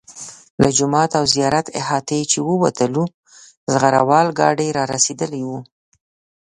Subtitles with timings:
[0.61, 3.03] له جومات او زیارت احاطې چې ووتلو
[3.71, 5.59] زغره وال ګاډي را رسېدلي وو.